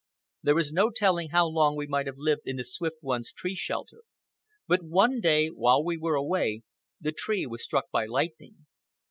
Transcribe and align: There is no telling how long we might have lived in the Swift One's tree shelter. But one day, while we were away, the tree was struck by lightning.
There 0.41 0.57
is 0.57 0.73
no 0.73 0.89
telling 0.89 1.29
how 1.29 1.45
long 1.45 1.75
we 1.75 1.85
might 1.85 2.07
have 2.07 2.17
lived 2.17 2.47
in 2.47 2.55
the 2.55 2.63
Swift 2.63 2.95
One's 3.03 3.31
tree 3.31 3.53
shelter. 3.55 4.01
But 4.67 4.81
one 4.83 5.19
day, 5.21 5.49
while 5.49 5.83
we 5.83 5.95
were 5.95 6.15
away, 6.15 6.63
the 6.99 7.11
tree 7.11 7.45
was 7.45 7.63
struck 7.63 7.91
by 7.91 8.07
lightning. 8.07 8.65